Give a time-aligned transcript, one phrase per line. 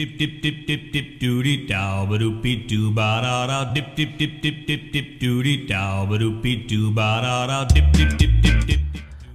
[0.00, 3.84] dip dip dip dip dip doody dow ba doop be doo ba da da dip
[3.94, 7.84] dip dip dip dip dip doody dow ba doop be doo ba da da dip
[7.92, 8.80] dip dip dip dip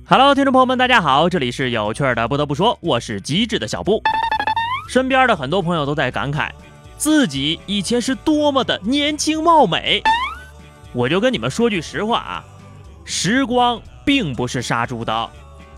[0.08, 2.28] Hello，听众朋友们，大家好，这里是有趣的。
[2.28, 4.02] 不得不说，我是机智的小布。
[4.90, 6.50] 身边的很多朋友都在感慨，
[6.98, 10.02] 自己以前是多么的年轻貌美。
[10.94, 12.44] 我就跟你们说句实话啊，
[13.04, 15.30] 时光并不是杀猪刀，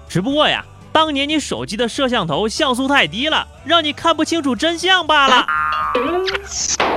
[0.07, 0.63] 只不过呀，
[0.97, 5.45] 当年你手机的摄像头像素太低了，让你看不清楚真相罢了。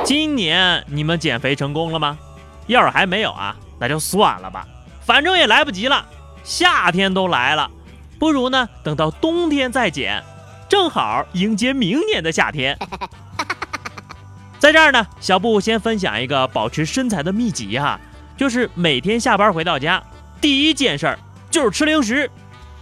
[0.02, 2.16] 今年你们减肥成功了吗？
[2.66, 4.66] 要是还没有啊，那就算了吧，
[5.04, 6.02] 反正也来不及了。
[6.42, 7.70] 夏天都来了，
[8.18, 10.24] 不如呢等到冬天再减，
[10.66, 12.78] 正好迎接明年的夏天。
[14.58, 18.00] 在这儿呢，小布先分享一个保持身材的秘籍哈，
[18.34, 20.02] 就是每天下班回到家，
[20.40, 21.18] 第一件事儿
[21.50, 22.30] 就是吃零食，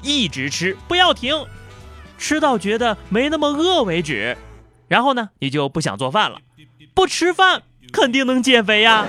[0.02, 1.34] 一直吃不要停，
[2.16, 4.36] 吃到觉得没那么饿为止。
[4.86, 6.38] 然后呢，你就不想做饭了，
[6.94, 9.06] 不吃饭肯定能减肥呀。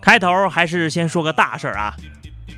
[0.00, 1.94] 开头还是先说个大事儿啊，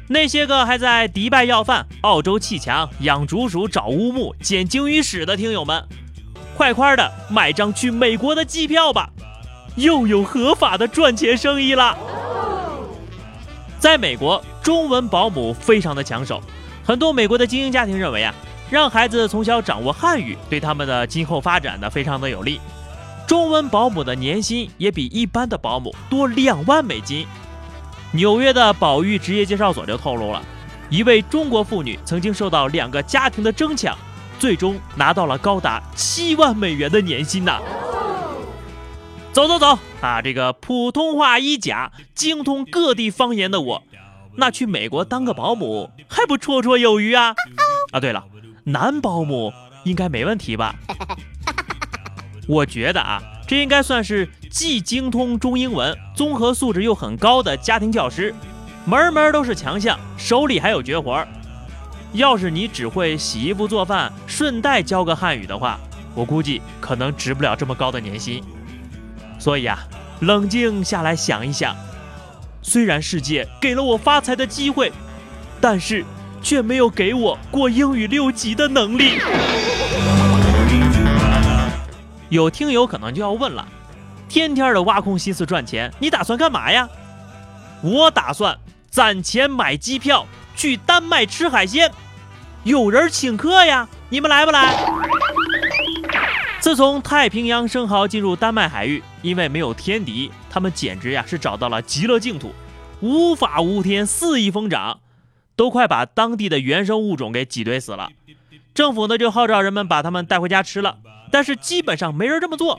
[0.09, 5.87] 那些个还在迪拜要饭、澳洲砌墙、养竹鼠、找乌木、捡鲸鱼屎的听友们，
[6.57, 9.11] 快快的买张去美国的机票吧，
[9.77, 11.99] 又有合法的赚钱生意了。
[13.79, 16.43] 在美国，中文保姆非常的抢手，
[16.83, 18.35] 很多美国的精英家庭认为啊，
[18.71, 22.59] 让孩子从小掌握汉语，对他们的今后发展呢非常的有利。
[23.27, 27.27] 中文保姆的年薪也比一般的保姆多两万美金。
[28.13, 30.43] 纽约的保育职业介绍所就透露了，
[30.89, 33.95] 一位中国妇女曾经受到两个家庭的争抢，
[34.39, 37.61] 最终拿到了高达七万美元的年薪呐！
[39.31, 43.83] 走走走啊，这个普通话一甲，精通各地方言的我，
[44.37, 47.35] 那去美国当个保姆还不绰绰有余啊！
[47.93, 48.25] 啊，对了，
[48.65, 49.53] 男保姆
[49.85, 50.75] 应该没问题吧？
[52.49, 58.35] 我觉得啊，这应该算是既精通中英文，综合素质又很高的家庭教师，
[58.85, 61.29] 门门都是强项，手里还有绝活儿。
[62.13, 65.79] 要是你只会洗衣服做饭，顺带教个汉语的话，
[66.15, 68.43] 我估计可能值不了这么高的年薪。
[69.39, 69.79] 所以啊，
[70.21, 71.75] 冷静下来想一想，
[72.67, 74.91] 虽然世界给了我发财的机会，
[75.61, 76.03] 但是
[76.43, 79.19] 却没有给我过英语六级的能力。
[82.31, 83.69] 有听友可能就要问了，
[84.29, 86.89] 天天的挖空心思赚钱，你打算干嘛呀？
[87.83, 88.57] 我打算
[88.91, 90.27] 攒钱买机票
[90.57, 91.93] 去丹麦吃海鲜，
[92.63, 94.75] 有人请客呀，你们来不来？
[96.61, 102.53] 自从太平洋生蚝进入丹麦海域，因为没有天敌，他们简直呀是找到了极乐净土，
[103.01, 105.01] 无法无天，肆意疯长，
[105.57, 108.11] 都快把当地的原生物种给挤兑死了。
[108.75, 110.99] 政府呢就号召人们把它们带回家吃了，
[111.33, 112.79] 但是基本上没人这么做。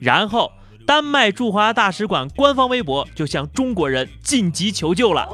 [0.00, 0.50] 然后，
[0.86, 5.28] 丹麦驻华大使馆官方微博就向中国人紧急求救了。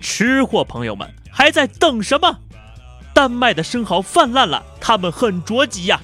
[0.00, 2.38] 吃货朋友们还在等什么？
[3.12, 6.00] 丹麦的生蚝泛滥了，他们很着急呀、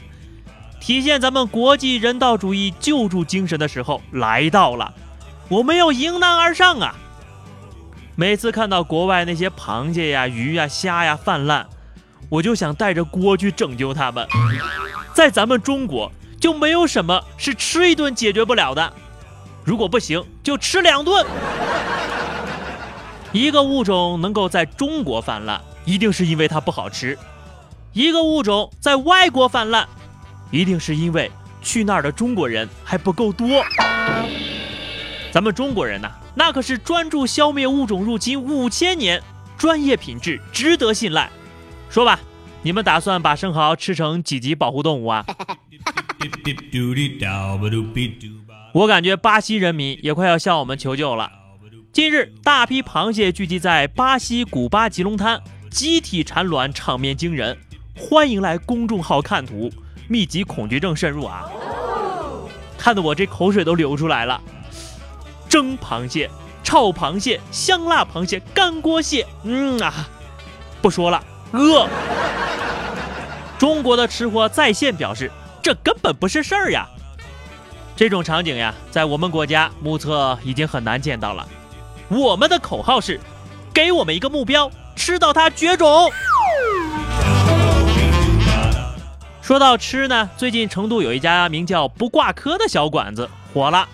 [0.81, 4.93] 体现咱们国际人道主义救助精神的时候来到了，
[5.49, 6.95] 我们要迎难而上啊！
[8.15, 11.67] 每次看到国外那些螃蟹呀、鱼呀、虾呀泛滥，
[12.29, 14.27] 我就想带着锅去拯救他们。
[15.13, 18.93] 在咱们中国，就没有什么是吃一顿解决不了的。
[19.65, 21.27] 如果不行，就吃两顿。
[23.33, 27.15] 一个物种能够在中国泛滥，一定是因为它不好吃；
[27.93, 29.87] 一个物种在外国泛滥，
[30.51, 31.31] 一定是因为
[31.63, 33.65] 去那儿的中国人还不够多。
[35.31, 39.23] 咱们中国人呐、那可是专注消灭物种入侵五千年，
[39.57, 41.31] 专业品质值得信赖。
[41.91, 42.19] 说吧，
[42.63, 45.25] 你们打算把生蚝吃成几级保护动物啊.
[48.73, 51.31] 我感觉巴西人民也快要向我们求救了。
[51.93, 55.41] 近日，大批螃蟹聚集在巴西古巴吉隆滩，
[55.71, 57.57] 集体产卵，场面惊人。
[57.97, 59.71] 欢迎来公众号看图，
[60.09, 61.45] 密集恐惧症渗入啊！
[62.79, 64.41] 看得我这口水都流出来了。
[65.49, 66.31] 蒸螃蟹、
[66.63, 69.93] 炒螃蟹、香辣螃蟹、干锅蟹，嗯啊，
[70.81, 71.23] 不说了，
[71.53, 71.87] 饿。
[73.59, 75.31] 中国的吃货在线表示，
[75.63, 76.89] 这根本不是事儿呀。
[77.97, 81.47] 这种场景呀，在我们国家目测已经很难见到了。
[82.09, 83.21] 我们的口号是：
[83.75, 86.11] 给我们一个目标，吃到它绝种。
[89.49, 93.89] 说到吃呢，最近成都有一家名叫“不挂科”的小馆子火了。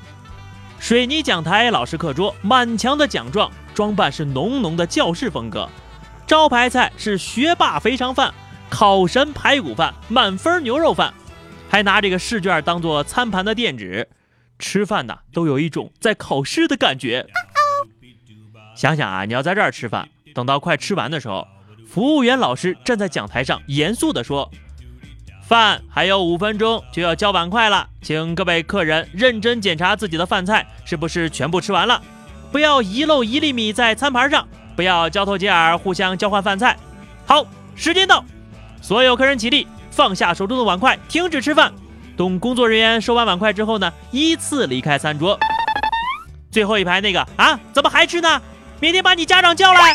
[0.81, 5.69] 水泥讲台、老式课桌、满墙的奖状，装扮是浓浓的教室风格。
[6.27, 8.35] 招牌菜是学霸肥肠饭，
[8.69, 11.15] 烤神排骨饭、满分牛肉饭，
[11.69, 14.09] 还拿这个试卷当做餐盘的垫纸，
[14.59, 17.29] 吃饭呢都有一种在考试的感觉。
[18.75, 21.47] 想想啊，你要在这儿吃饭，等到快吃完的时候，
[21.87, 24.51] 服务员老师站在讲台上严肃地说
[25.47, 32.01] ：“饭还有五分钟就要交碗筷了，请各位客人认真检查自己的饭菜是不是全部吃完了，
[32.51, 36.75] 不要遗漏一粒米在餐盘上，不要交头接耳互相交换饭菜。
[37.27, 37.45] 好，
[37.75, 38.25] 时间到，
[38.81, 41.71] 所有客人起立，放下手中的碗筷，停止吃饭。
[42.17, 45.39] 等工作人员收完碗筷之后呢，依次离开餐桌。
[46.51, 48.41] 最后一排那个啊，怎么还吃呢？”
[48.81, 49.95] 明天把你家长叫来。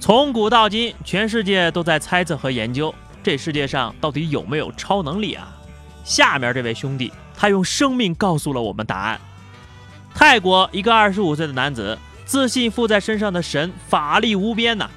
[0.00, 2.92] 从古到今，全世界都在猜测和研究，
[3.22, 5.54] 这世界上到底有没有超能力啊？
[6.04, 9.20] 下面这位兄弟，他用生命告诉了我们答案。
[10.14, 14.88] 泰国一个二十五岁的男子，自信附在身上的神法力无边呐，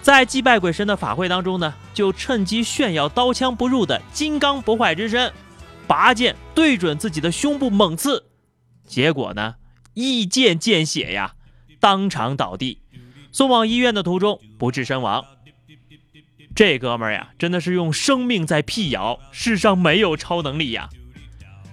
[0.00, 5.32] 在祭拜鬼神的法会当中呢，就趁机炫耀刀枪不入的金刚不坏之身，
[5.88, 8.24] 拔剑对准自己的胸部猛刺。
[8.86, 9.56] 结果呢，
[9.94, 11.32] 一剑见血呀，
[11.80, 12.78] 当场倒地，
[13.36, 15.22] 送往医院的途中不治身亡。
[16.54, 20.88] 这哥们儿呀，真的是用生命在辟谣，世上没有超能力呀，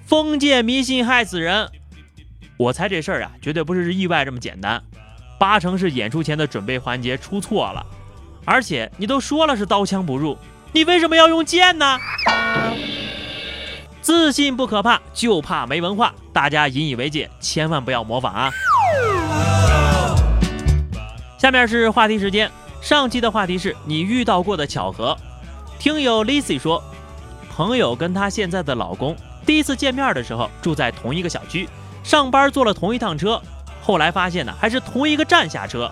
[0.05, 1.69] 封建迷信害死人。
[2.57, 4.83] 我猜这事儿啊，绝对不是意外这么简单，
[5.39, 7.85] 八成是演出前的准备环节出错了。
[8.43, 10.37] 而且你都说了是刀枪不入，
[10.73, 11.97] 你为什么要用剑呢？
[14.01, 16.13] 自信不可怕，就怕没文化。
[16.33, 18.51] 大家引以为戒，千万不要模仿啊！
[21.43, 22.49] 下面是话题时间。
[22.79, 25.13] 上期的话题是你遇到过的巧合。
[25.77, 26.81] 听友 Lizzy 说，
[27.49, 29.13] 朋友跟她现在的老公
[29.45, 31.67] 第一次见面的时候住在同一个小区，
[32.01, 33.41] 上班坐了同一趟车，
[33.81, 35.91] 后来发现呢还是同一个站下车。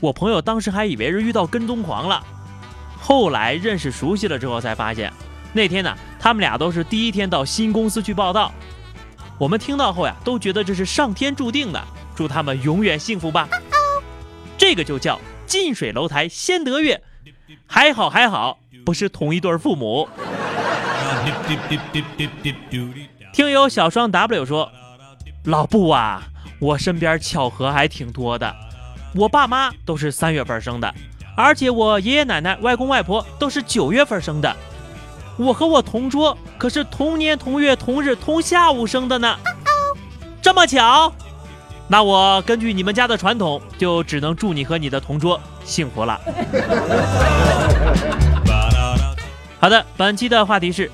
[0.00, 2.24] 我朋友当时还以为是遇到跟踪狂了，
[2.98, 5.12] 后来认识熟悉了之后才发现。
[5.52, 8.50] 那天呢，他们俩都是第一天到新公司去报道。
[9.36, 11.84] 我们听到后呀，都觉得这是上天注定的，
[12.14, 13.46] 祝他们永远幸福吧。
[14.68, 17.00] 这个就叫近水楼台先得月，
[17.68, 20.08] 还好还好，不是同一对父母。
[23.32, 24.68] 听友小双 W 说，
[25.44, 26.20] 老布啊，
[26.60, 28.52] 我身边巧合还挺多的，
[29.14, 30.92] 我爸妈都是三月份生的，
[31.36, 34.56] 而且我爷爷奶奶、外公外婆都是九月份生的。
[35.36, 39.38] 我和我同桌可是同年同月同日同下午生的呢，
[40.42, 41.14] 这么巧？
[41.88, 46.20] 那我根据你们家的传统，就只能祝你和你的同桌幸福了。
[49.60, 50.90] 好的，本期的话题是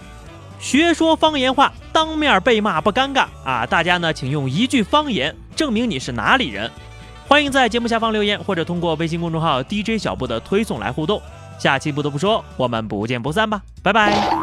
[0.58, 3.66] 学说方言话，当面被骂不尴尬啊！
[3.66, 6.70] 大家呢，请用一句方言证明你是哪里人。
[7.26, 11.20] 欢迎在节目下方留言，或者通过微信公众号 DJ 小布的推送来互动。
[11.58, 14.41] 下期不得不说，我们不见不散吧，拜拜。